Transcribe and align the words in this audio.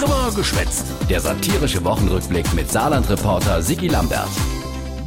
Trimmer 0.00 0.32
geschwätzt. 0.34 0.86
Der 1.10 1.20
satirische 1.20 1.84
Wochenrückblick 1.84 2.54
mit 2.54 2.70
Saarland-Reporter 2.70 3.60
Sigi 3.60 3.86
Lambert. 3.86 4.30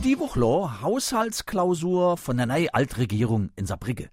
Die 0.04 0.20
Woche 0.20 0.82
Haushaltsklausur 0.84 2.16
von 2.18 2.38
der 2.38 2.46
neuen 2.46 2.70
Altregierung 2.70 3.50
in 3.56 3.66
Saarbrücke. 3.66 4.12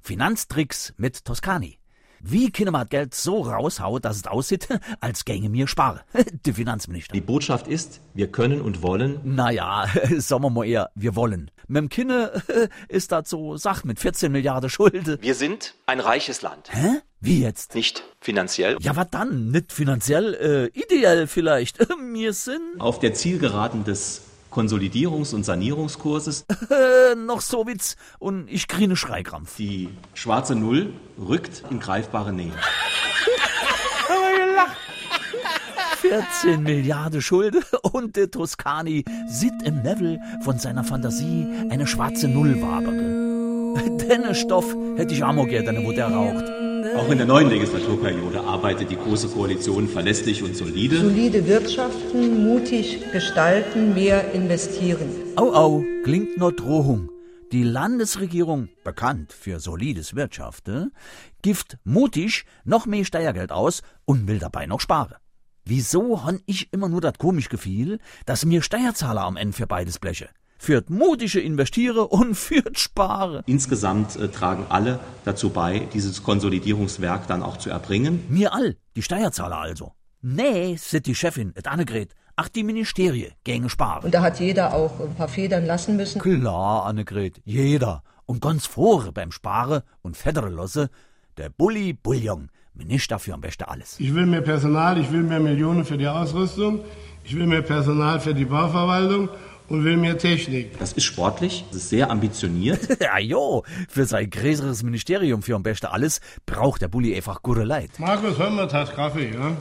Finanztricks 0.00 0.94
mit 0.96 1.24
Toskani. 1.24 1.80
Wie 2.20 2.52
Kinnemat 2.52 2.90
Geld 2.90 3.12
so 3.12 3.40
raushaut, 3.40 4.04
dass 4.04 4.18
es 4.18 4.26
aussieht, 4.28 4.68
als 5.00 5.24
gänge 5.24 5.48
mir 5.48 5.66
spare. 5.66 6.02
Die 6.46 6.52
Finanzminister. 6.52 7.12
Die 7.12 7.20
Botschaft 7.20 7.66
ist, 7.66 8.00
wir 8.14 8.30
können 8.30 8.60
und 8.60 8.82
wollen. 8.82 9.18
Naja, 9.24 9.86
sagen 10.18 10.44
wir 10.44 10.50
mal 10.50 10.64
eher, 10.64 10.90
wir 10.94 11.16
wollen. 11.16 11.50
Mit 11.70 11.82
dem 11.82 11.88
Kinne 11.88 12.42
ist 12.88 13.12
das 13.12 13.30
so 13.30 13.56
Sach 13.56 13.84
mit 13.84 14.00
14 14.00 14.32
Milliarden 14.32 14.68
Schulden. 14.68 15.18
Wir 15.20 15.36
sind 15.36 15.74
ein 15.86 16.00
reiches 16.00 16.42
Land. 16.42 16.68
Hä? 16.72 17.00
Wie 17.20 17.42
jetzt? 17.42 17.76
Nicht 17.76 18.02
finanziell. 18.20 18.76
Ja, 18.80 18.96
was 18.96 19.06
dann? 19.12 19.52
Nicht 19.52 19.72
finanziell, 19.72 20.34
äh, 20.74 20.78
ideell 20.78 21.28
vielleicht. 21.28 21.78
mir 22.02 22.32
sind 22.32 22.80
Auf 22.80 22.98
der 22.98 23.14
Zielgeraden 23.14 23.84
des 23.84 24.22
Konsolidierungs- 24.50 25.32
und 25.32 25.44
Sanierungskurses. 25.44 26.44
äh, 26.70 27.14
noch 27.16 27.40
so 27.40 27.68
Witz 27.68 27.94
und 28.18 28.48
ich 28.50 28.66
kriege 28.66 28.96
Schreikrampf. 28.96 29.54
Die 29.56 29.90
schwarze 30.14 30.56
Null 30.56 30.92
rückt 31.20 31.62
in 31.70 31.78
greifbare 31.78 32.32
Nähe. 32.32 32.52
14 36.10 36.64
Milliarden 36.64 37.22
Schulden 37.22 37.62
und 37.92 38.16
der 38.16 38.32
Toskani 38.32 39.04
sieht 39.28 39.62
im 39.62 39.84
Level 39.84 40.18
von 40.42 40.58
seiner 40.58 40.82
Fantasie 40.82 41.46
eine 41.70 41.86
schwarze 41.86 42.26
Null 42.26 42.60
wabere. 42.60 44.00
Denne 44.08 44.34
Stoff 44.34 44.74
hätte 44.96 45.14
ich 45.14 45.22
auch 45.22 45.46
gerne, 45.46 45.84
wo 45.84 45.92
der 45.92 46.08
raucht. 46.08 46.44
Auch 46.96 47.08
in 47.12 47.18
der 47.18 47.28
neuen 47.28 47.48
Legislaturperiode 47.48 48.40
arbeitet 48.40 48.90
die 48.90 48.96
Große 48.96 49.28
Koalition 49.28 49.86
verlässlich 49.86 50.42
und 50.42 50.56
solide. 50.56 50.96
Solide 50.96 51.46
wirtschaften, 51.46 52.42
mutig 52.44 53.00
gestalten, 53.12 53.94
mehr 53.94 54.32
investieren. 54.34 55.08
Au, 55.36 55.52
au, 55.54 55.84
klingt 56.02 56.36
nur 56.38 56.52
Drohung. 56.52 57.08
Die 57.52 57.62
Landesregierung, 57.62 58.68
bekannt 58.82 59.32
für 59.32 59.60
solides 59.60 60.16
Wirtschaften, 60.16 60.90
gift 61.42 61.78
mutig 61.84 62.46
noch 62.64 62.86
mehr 62.86 63.04
Steuergeld 63.04 63.52
aus 63.52 63.82
und 64.04 64.26
will 64.26 64.40
dabei 64.40 64.66
noch 64.66 64.80
sparen. 64.80 65.14
Wieso 65.64 66.24
han 66.24 66.40
ich 66.46 66.72
immer 66.72 66.88
nur 66.88 67.00
das 67.00 67.14
komisch 67.18 67.48
gefiel, 67.48 67.98
dass 68.26 68.44
mir 68.44 68.62
Steuerzahler 68.62 69.22
am 69.22 69.36
Ende 69.36 69.56
für 69.56 69.66
beides 69.66 69.98
bleche? 69.98 70.28
Führt 70.58 70.90
mutige 70.90 71.40
Investiere 71.40 72.08
und 72.08 72.34
führt 72.46 72.78
Spare. 72.78 73.42
Insgesamt 73.46 74.16
äh, 74.16 74.28
tragen 74.28 74.66
alle 74.68 75.00
dazu 75.24 75.50
bei, 75.50 75.88
dieses 75.94 76.22
Konsolidierungswerk 76.22 77.26
dann 77.26 77.42
auch 77.42 77.56
zu 77.56 77.70
erbringen. 77.70 78.24
Mir 78.28 78.52
all, 78.52 78.76
die 78.96 79.02
Steuerzahler 79.02 79.58
also. 79.58 79.92
Nee, 80.22 80.76
sit 80.76 81.06
die 81.06 81.14
Chefin, 81.14 81.52
et 81.56 81.66
Annegret. 81.66 82.14
Ach, 82.36 82.48
die 82.48 82.62
Ministerie, 82.62 83.32
gänge 83.44 83.70
sparen. 83.70 84.04
Und 84.04 84.14
da 84.14 84.22
hat 84.22 84.38
jeder 84.40 84.74
auch 84.74 85.00
ein 85.00 85.14
paar 85.14 85.28
Federn 85.28 85.66
lassen 85.66 85.96
müssen. 85.96 86.20
Klar, 86.20 86.84
Annegret, 86.84 87.40
jeder. 87.44 88.02
Und 88.26 88.40
ganz 88.40 88.66
vor 88.66 89.12
beim 89.12 89.32
Spare 89.32 89.84
und 90.02 90.16
Federe 90.16 90.50
losse, 90.50 90.90
der 91.36 91.48
Bulli 91.48 91.94
Bullion. 91.94 92.50
Minister 92.74 93.18
für 93.18 93.34
am 93.34 93.40
besten 93.40 93.64
alles. 93.64 93.98
Ich 93.98 94.14
will 94.14 94.26
mehr 94.26 94.40
Personal, 94.40 94.98
ich 94.98 95.10
will 95.12 95.22
mehr 95.22 95.40
Millionen 95.40 95.84
für 95.84 95.98
die 95.98 96.08
Ausrüstung, 96.08 96.80
ich 97.24 97.36
will 97.36 97.46
mehr 97.46 97.62
Personal 97.62 98.20
für 98.20 98.34
die 98.34 98.44
Bauverwaltung 98.44 99.28
und 99.70 99.84
will 99.84 99.96
mehr 99.96 100.18
Technik. 100.18 100.78
Das 100.78 100.92
ist 100.92 101.04
sportlich, 101.04 101.64
das 101.68 101.82
ist 101.82 101.88
sehr 101.90 102.10
ambitioniert. 102.10 102.80
Ja, 103.00 103.18
jo, 103.18 103.64
für 103.88 104.04
sein 104.04 104.28
größeres 104.28 104.82
Ministerium 104.82 105.42
für 105.42 105.54
am 105.54 105.62
besten 105.62 105.86
alles 105.86 106.20
braucht 106.44 106.82
der 106.82 106.88
Bulli 106.88 107.14
einfach 107.16 107.42
gute 107.42 107.62
Leid. 107.62 107.90
Markus, 107.98 108.38
hör 108.38 108.50
mal, 108.50 108.68
Tasse 108.68 108.92
Kaffee, 108.92 109.32
ja? 109.32 109.56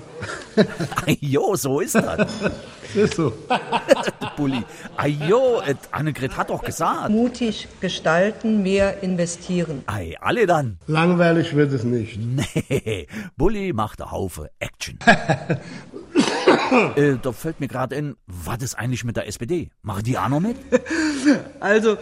jo, 1.22 1.56
so 1.56 1.80
ist 1.80 1.96
das. 1.96 2.28
Ist 2.96 3.14
so. 3.16 3.32
der 3.50 4.32
Bulli. 4.38 4.64
Ajo, 4.98 5.62
et 5.62 5.78
Annegret 5.92 6.36
hat 6.36 6.50
doch 6.50 6.64
gesagt. 6.64 7.12
Mutig 7.12 7.68
gestalten, 7.82 8.64
mehr 8.64 9.04
investieren. 9.04 9.84
Ei, 9.86 10.16
alle 10.20 10.48
dann. 10.48 10.80
Langweilig 10.88 11.56
wird 11.56 11.72
es 11.72 11.84
nicht. 11.84 12.20
Nee, 12.20 13.06
Bulli 13.38 13.74
macht 13.74 14.02
a 14.02 14.10
Haufe 14.10 14.50
Action. 14.58 14.98
Äh, 16.96 17.18
da 17.22 17.32
fällt 17.32 17.60
mir 17.60 17.68
gerade 17.68 17.96
in, 17.96 18.16
was 18.28 18.62
ist 18.62 18.76
eigentlich 18.76 19.04
mit 19.04 19.16
der 19.16 19.28
SPD? 19.28 19.70
Machen 19.82 20.04
die 20.04 20.18
auch 20.18 20.30
noch 20.30 20.40
mit? 20.40 20.58
Also, 21.60 21.98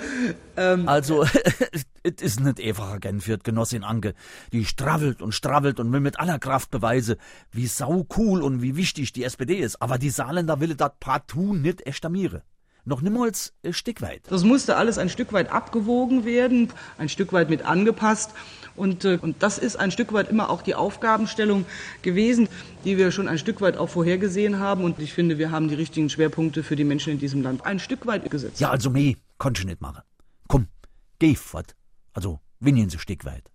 ähm, 0.55 0.87
Also, 0.87 1.23
es 2.03 2.21
ist 2.21 2.39
nicht 2.39 2.61
einfach 2.63 2.99
gern 2.99 3.19
für 3.19 3.37
die 3.37 3.43
Genossin 3.43 3.83
Anke. 3.83 4.13
Die 4.53 4.63
stravelt 4.63 5.21
und 5.21 5.33
stravelt 5.33 5.79
und 5.79 5.91
will 5.91 5.99
mit 5.99 6.19
aller 6.19 6.37
Kraft 6.39 6.69
beweisen, 6.69 7.15
wie 7.51 7.67
sau 7.67 8.05
cool 8.15 8.43
und 8.43 8.61
wie 8.61 8.75
wichtig 8.75 9.13
die 9.13 9.23
SPD 9.23 9.55
ist. 9.55 9.81
Aber 9.81 9.97
die 9.97 10.11
Saarländer 10.11 10.59
will 10.59 10.75
das 10.75 10.91
partout 10.99 11.53
nicht 11.53 11.81
estamieren. 11.81 12.41
Noch 12.87 13.01
niemals 13.01 13.51
ein 13.65 13.73
Stück 13.73 14.01
weit. 14.01 14.21
das 14.29 14.45
musste 14.45 14.77
alles 14.77 14.97
ein 14.97 15.09
Stück 15.09 15.33
weit 15.33 15.51
abgewogen 15.51 16.23
werden, 16.23 16.71
ein 16.97 17.09
Stück 17.09 17.33
weit 17.33 17.49
mit 17.49 17.63
angepasst. 17.63 18.31
Und, 18.77 19.03
äh, 19.03 19.19
und 19.21 19.43
das 19.43 19.57
ist 19.57 19.75
ein 19.75 19.91
Stück 19.91 20.13
weit 20.13 20.29
immer 20.29 20.49
auch 20.49 20.61
die 20.61 20.73
Aufgabenstellung 20.73 21.65
gewesen, 22.01 22.47
die 22.85 22.97
wir 22.97 23.11
schon 23.11 23.27
ein 23.27 23.39
Stück 23.39 23.59
weit 23.59 23.75
auch 23.75 23.89
vorhergesehen 23.89 24.59
haben. 24.59 24.85
Und 24.85 24.99
ich 24.99 25.11
finde, 25.11 25.37
wir 25.37 25.51
haben 25.51 25.67
die 25.67 25.75
richtigen 25.75 26.09
Schwerpunkte 26.09 26.63
für 26.63 26.77
die 26.77 26.85
Menschen 26.85 27.11
in 27.11 27.19
diesem 27.19 27.41
Land 27.41 27.65
ein 27.65 27.79
Stück 27.79 28.05
weit 28.05 28.31
gesetzt. 28.31 28.61
Ja, 28.61 28.69
also 28.69 28.89
meh, 28.89 29.17
konnte 29.37 29.63
ich 29.63 29.67
nicht 29.67 29.81
machen. 29.81 30.03
Komm, 30.47 30.67
geh 31.19 31.35
fort. 31.35 31.75
Also, 32.13 32.39
winien 32.61 32.89
sie 32.89 32.99
Stück 32.99 33.25
weit. 33.25 33.51